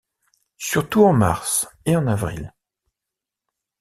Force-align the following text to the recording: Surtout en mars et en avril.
Surtout 0.57 1.03
en 1.03 1.13
mars 1.13 1.67
et 1.85 1.95
en 1.95 2.07
avril. 2.07 2.55